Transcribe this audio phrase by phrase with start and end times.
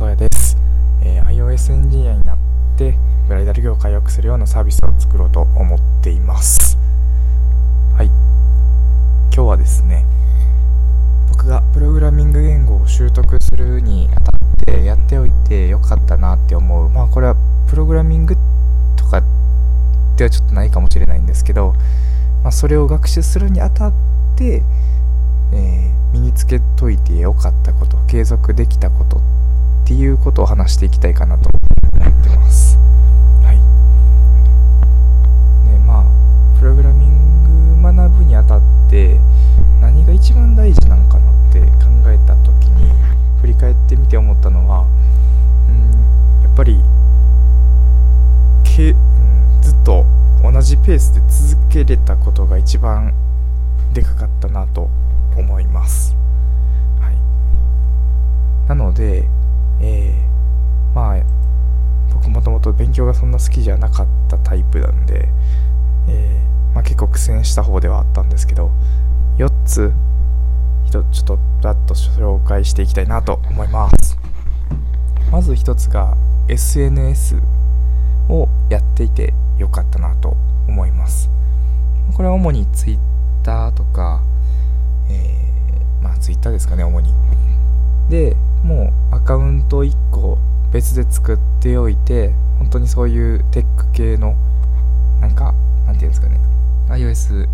[0.00, 0.56] トヤです、
[1.04, 2.38] えー、iOS エンジニアになっ
[2.78, 2.94] て
[3.28, 6.78] ブライダル業界を良くするようなサービスを作ろうと思っています。
[7.94, 8.06] はい。
[8.06, 10.06] 今日はですね
[11.28, 16.88] 僕がプログラミング言語を習得するにあたってやっておいてよかったなって思う。
[16.88, 17.36] まあこれは
[17.68, 18.38] プログラミング
[18.96, 19.22] とか
[20.16, 21.74] ではちょっとないかもしれないんですけど、
[22.42, 23.92] まあ、それを学習するにあたっ
[24.34, 24.62] て
[25.52, 29.20] えー、身につけといてよかったこと継続できたことっ
[29.90, 32.78] ていうことを話していきたいかなと思ってます。
[33.42, 33.56] はい。
[35.68, 36.04] ねまあ
[36.60, 39.18] プログラミング学ぶにあたって
[39.80, 42.88] 何が一番大事なのかなって考えた時に
[43.40, 44.86] 振り返ってみて思ったのは
[45.68, 46.80] うんやっぱり
[48.62, 50.04] け、うん、ずっと
[50.44, 51.20] 同じペースで
[51.56, 53.12] 続けれたことが一番
[53.92, 54.88] でかかったなと
[55.36, 56.14] 思います。
[57.00, 59.28] はい、なので、
[59.80, 61.22] えー、まあ
[62.12, 65.28] 僕もともと勉強がそんな好きじゃなかったタイプなんで、
[66.08, 68.70] えー、まあ、結構苦戦した方ではあったんですけど
[69.38, 69.92] 4つ
[70.90, 74.18] ちょっとざっと紹介していきたいなと思います
[75.30, 76.16] まず1つが
[76.48, 77.36] SNS
[78.28, 81.30] をやっていてよかったなと思います
[82.14, 84.20] これは主に Twitter とか
[85.10, 87.12] えー、まあ Twitter ですかね、主に。
[88.10, 90.36] で、もうアカウント1個
[90.72, 94.34] 別で作っておいて、本当にそういうテック系の、
[95.20, 95.54] なんか、
[95.86, 96.40] なんていうんですかね、
[96.88, 97.46] iOS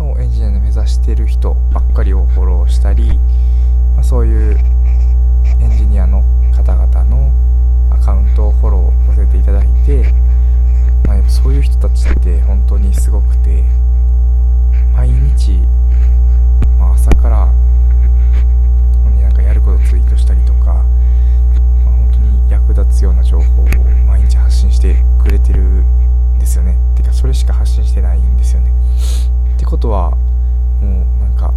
[0.00, 3.16] のエンジニアで目指してる人ばっかりをフォローしたり、
[3.94, 4.58] まあ、そういう
[5.60, 7.30] エンジニアの方々の
[7.90, 10.12] アカウントをフォローさせていただいて、
[11.06, 13.51] まあ、やっぱそういう人たちって本当にすごくて
[29.72, 30.16] ことはも
[30.82, 31.54] うなんか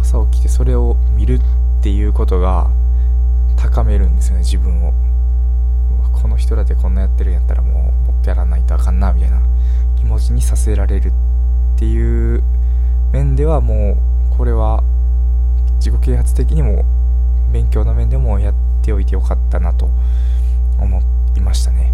[0.00, 1.40] 朝起きてそれを見るっ
[1.82, 2.70] ていうことが
[3.56, 4.94] 高めるんですよね自分を
[6.14, 9.42] この人らでこんなやってるんやったらもうもっとやらないとあかんなみたいな
[9.98, 12.42] 気持ちにさせられるっていう
[13.12, 13.98] 面ではも
[14.32, 14.82] うこれは
[15.76, 16.82] 自己啓発的にも
[17.52, 19.90] 勉強の面でもやっておいてよかったなと
[20.80, 21.02] 思
[21.36, 21.92] いましたね。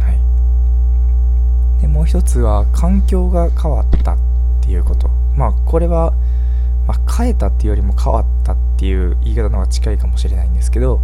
[0.00, 1.80] はい。
[1.80, 4.18] で、もう一つは環境が変わったっ
[4.66, 5.08] ていうこと。
[5.36, 6.12] まあこれは、
[6.86, 11.00] まあ、変えたっていうよりも変わったっていう言い方の方が近いかもしれないんですけど、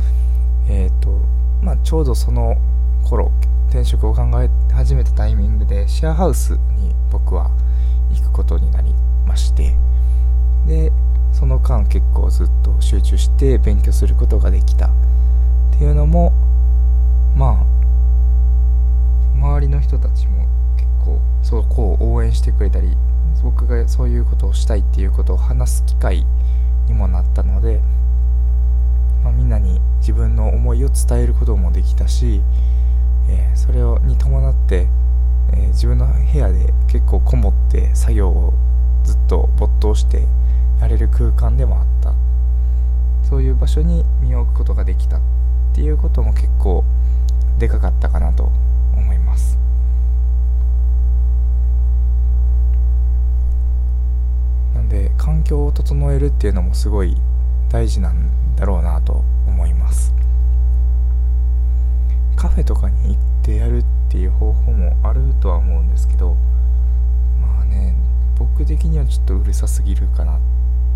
[0.69, 1.19] えっ、ー、と、
[1.63, 2.57] まあちょうどその
[3.05, 3.31] 頃、
[3.71, 7.51] 転職を考え始めたタイミングでシェアハウスに僕は
[8.13, 8.95] 行くことになり
[9.27, 9.75] まして、
[10.67, 10.93] で
[11.33, 14.91] その間結構ずっと集中して勉強することができたっ
[15.79, 16.33] ていうのも
[17.37, 17.73] まあ
[19.37, 20.47] 周りの人たちも
[20.77, 22.97] 結構そこを応援してくれたり
[23.43, 26.25] 僕がそういうことをしたいっていうことを話す機会
[26.87, 27.81] にもなったので、
[29.25, 32.41] まあ、みんなに自分の思いを伝えることもできたし、
[33.29, 34.87] えー、それをに伴って、
[35.53, 38.53] えー、自分の部屋で結構こもって作業を
[39.05, 40.27] ずっと没頭して
[40.81, 42.13] やれる空間でもあった。
[43.33, 45.21] そういう場所に身を置くことができたっ
[45.75, 46.85] ていうことも結構
[47.59, 48.53] でかかったかなと
[48.95, 49.57] 思います
[54.75, 57.17] なんで環境を整えるっていうのもすごい
[57.71, 60.13] 大事なんだろうなと思います。
[62.37, 66.37] カフェとかに行ってやるっていう方法もあるとは思うんですけど
[67.41, 67.95] まあね
[68.39, 70.41] 僕的にはちょっとうるさすぎるかなっ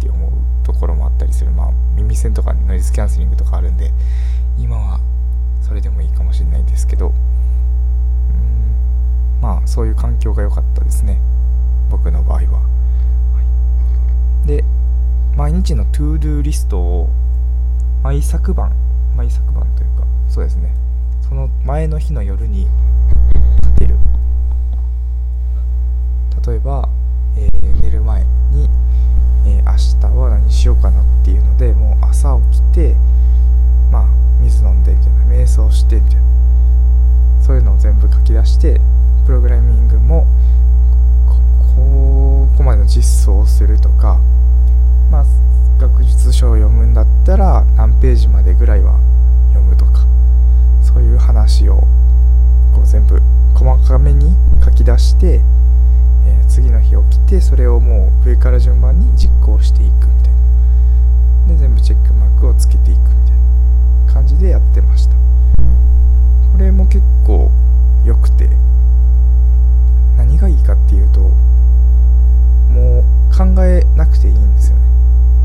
[0.01, 0.31] て思う
[0.63, 1.51] ところもあったりする。
[1.53, 3.93] まあ耳栓とかノイズキャンセリングとかあるんで
[4.59, 5.01] 今は
[5.63, 7.09] それでもいいかもしれないですけど。
[7.09, 7.15] うん
[9.41, 11.19] まあそういう環境が良かったですね。
[11.91, 12.76] 僕の場合は、
[15.47, 17.09] 毎日のトゥードゥーリストを
[18.03, 18.73] 毎昨晩
[19.17, 20.75] 毎昨晩というかそうですね。
[21.29, 22.67] その前の日の夜に
[23.63, 23.95] 立てる。
[26.45, 26.89] 例えば、
[27.37, 28.69] えー、寝る前に
[29.47, 32.97] えー、明日は何しようかなっていうのでもう朝起きて
[33.93, 34.07] まあ
[34.43, 36.23] 水飲んでみたいな瞑想してみたいな。
[37.41, 38.81] そういうのを全部書き出して
[39.25, 40.27] プログラミングも
[41.77, 44.19] ここまでの実装をするとか
[45.17, 45.25] まあ
[45.81, 48.99] 学術書を読むんだったら何ページまでぐらいは
[49.55, 50.05] 読むとか
[50.83, 51.77] そういう話を
[52.75, 53.19] こう全部
[53.55, 55.41] 細かめに書き出して
[56.29, 60.33] えー、次の日起きてそれをもう上から順番に実行していくみたい
[61.47, 61.55] な。
[61.55, 63.37] で全部チェックマークをつけていくみたい
[64.09, 65.15] な感じでやってました。
[66.53, 67.51] これも結構
[68.05, 68.49] 良くて
[70.19, 74.86] 何がいいかっていうともう考えなくていいんですよね。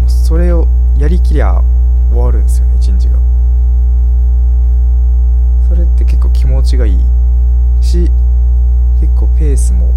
[0.01, 0.67] もうそれを
[0.97, 1.61] やりきりゃ
[2.09, 3.19] 終わるんですよね一日が。
[5.69, 6.99] それって結構気持ちがいい
[7.81, 8.09] し
[8.99, 9.93] 結構ペースも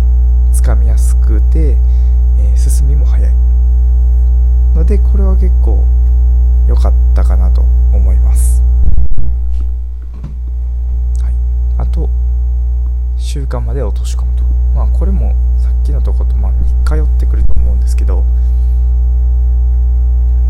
[0.53, 1.77] つかみやすくて、
[2.39, 3.35] えー、進みも早い。
[4.75, 5.85] のでこれは結構
[6.69, 7.63] 良かったかなと
[7.93, 8.61] 思います、
[11.23, 11.35] はい、
[11.79, 12.09] あと
[13.17, 14.45] 習慣まで落とし込むと。
[14.75, 18.25] まあこれもさっきのとことまあ似通ってくると思うんですけど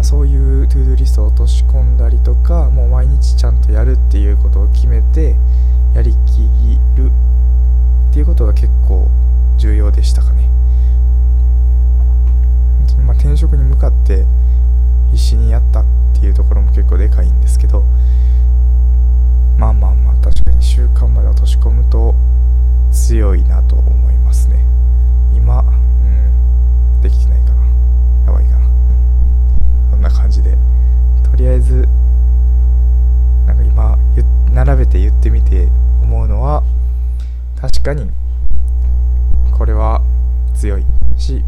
[0.05, 5.35] そういうトゥードゥリストを落とし込んだりとかもう毎日ちゃんとやるっていうことを決めて
[5.95, 7.11] やりきる
[8.11, 9.09] っていうことが結構
[9.57, 10.47] 重要でしたかね、
[13.07, 14.27] まあ、転職に向かって
[15.11, 17.83] 必死にやったっていうところも結構でかいんですけど
[19.57, 22.15] まあまあまあ確かに習慣まで落とし込むと
[22.93, 24.14] 強いなと思います。
[37.85, 38.11] かに。
[39.53, 40.01] これは
[40.55, 40.85] 強い。
[41.17, 41.45] し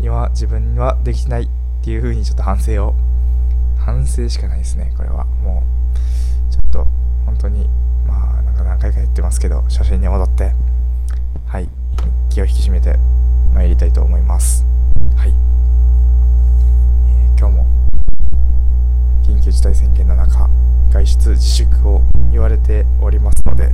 [0.00, 1.48] 今自分にはできてないっ
[1.84, 2.94] ていう風にちょっと反省を。
[3.78, 5.24] 反省しかないですねこれは。
[5.42, 5.62] も
[6.50, 6.86] うちょっと
[7.26, 7.68] 本当に
[8.06, 10.52] まあなんか何回か言ってますけど初心に戻って。
[11.46, 11.68] はい。
[12.30, 12.96] 気を引き締めて
[13.52, 14.64] 参りたいと思います。
[15.16, 17.66] はい、えー、今日も
[19.24, 20.48] 緊急事態宣言の中
[20.92, 22.00] 外出自粛を
[22.30, 23.70] 言われておりますので、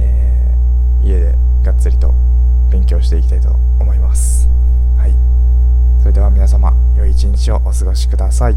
[0.00, 2.12] えー、家でがっつりと
[2.70, 3.48] 勉強していきたいと
[3.78, 4.48] 思います
[4.98, 5.12] はい
[6.00, 8.56] それでは皆様良い一日をお過ごしください。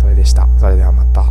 [0.00, 0.46] それでした。
[0.58, 1.24] それではまた。